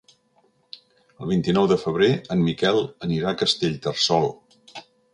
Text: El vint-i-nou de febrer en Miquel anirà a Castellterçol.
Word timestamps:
El 1.25 1.29
vint-i-nou 1.33 1.69
de 1.73 1.77
febrer 1.83 2.09
en 2.37 2.43
Miquel 2.49 2.83
anirà 3.11 3.31
a 3.31 3.39
Castellterçol. 3.45 4.31